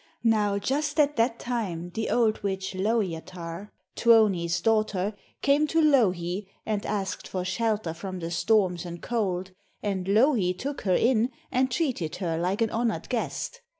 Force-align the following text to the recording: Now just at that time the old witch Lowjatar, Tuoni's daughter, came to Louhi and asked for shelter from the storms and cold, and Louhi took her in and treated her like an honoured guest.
Now 0.23 0.57
just 0.57 0.99
at 0.99 1.15
that 1.17 1.37
time 1.37 1.91
the 1.91 2.09
old 2.09 2.41
witch 2.41 2.73
Lowjatar, 2.73 3.69
Tuoni's 3.95 4.59
daughter, 4.59 5.13
came 5.43 5.67
to 5.67 5.79
Louhi 5.79 6.47
and 6.65 6.83
asked 6.87 7.27
for 7.27 7.45
shelter 7.45 7.93
from 7.93 8.17
the 8.17 8.31
storms 8.31 8.83
and 8.83 8.99
cold, 8.99 9.51
and 9.83 10.07
Louhi 10.07 10.55
took 10.55 10.81
her 10.85 10.95
in 10.95 11.29
and 11.51 11.69
treated 11.69 12.15
her 12.15 12.35
like 12.35 12.63
an 12.63 12.71
honoured 12.71 13.09
guest. 13.09 13.61